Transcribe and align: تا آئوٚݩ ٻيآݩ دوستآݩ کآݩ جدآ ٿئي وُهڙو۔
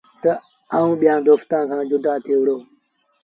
تا 0.21 0.31
آئوٚݩ 0.75 0.97
ٻيآݩ 0.99 1.23
دوستآݩ 1.25 1.67
کآݩ 1.69 1.87
جدآ 1.89 2.13
ٿئي 2.23 2.35
وُهڙو۔ 2.37 2.57